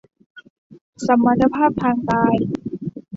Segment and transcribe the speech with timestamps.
[1.05, 2.35] สมรรถภาพทางกาย